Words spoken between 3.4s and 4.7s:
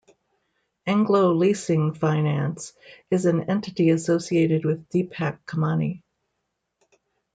entity associated